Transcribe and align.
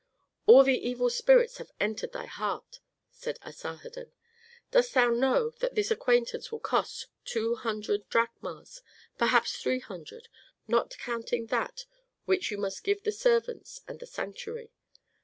"All 0.47 0.63
the 0.63 0.79
evil 0.79 1.11
spirits 1.11 1.59
have 1.59 1.71
entered 1.79 2.11
thy 2.11 2.25
heart," 2.25 2.79
said 3.11 3.37
Asarhadon. 3.43 4.11
"Dost 4.71 4.95
thou 4.95 5.11
know 5.11 5.51
that 5.59 5.75
this 5.75 5.91
acquaintance 5.91 6.51
will 6.51 6.59
cost 6.59 7.01
thee 7.03 7.11
two 7.23 7.53
hundred 7.53 8.09
drachmas, 8.09 8.81
perhaps 9.19 9.57
three 9.61 9.77
hundred, 9.79 10.27
not 10.67 10.97
counting 10.97 11.45
that 11.51 11.85
which 12.25 12.49
thou 12.49 12.57
must 12.57 12.83
give 12.83 13.03
the 13.03 13.11
servants 13.11 13.81
and 13.87 13.99
the 13.99 14.07
sanctuary. 14.07 14.71